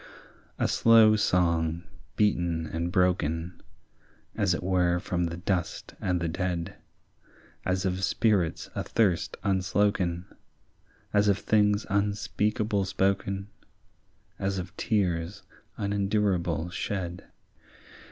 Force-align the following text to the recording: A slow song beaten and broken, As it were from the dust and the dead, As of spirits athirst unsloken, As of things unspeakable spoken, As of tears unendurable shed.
A 0.57 0.67
slow 0.67 1.15
song 1.15 1.83
beaten 2.15 2.65
and 2.65 2.91
broken, 2.91 3.61
As 4.35 4.55
it 4.55 4.63
were 4.63 4.99
from 4.99 5.25
the 5.25 5.37
dust 5.37 5.93
and 6.01 6.19
the 6.19 6.27
dead, 6.27 6.75
As 7.65 7.85
of 7.85 8.03
spirits 8.03 8.71
athirst 8.75 9.37
unsloken, 9.43 10.25
As 11.13 11.27
of 11.27 11.37
things 11.37 11.85
unspeakable 11.87 12.85
spoken, 12.85 13.49
As 14.39 14.57
of 14.57 14.75
tears 14.75 15.43
unendurable 15.77 16.71
shed. 16.71 17.27